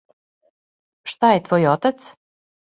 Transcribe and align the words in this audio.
Шта 1.13 1.31
је 1.35 1.43
твој 1.49 1.69
отац? 1.75 1.99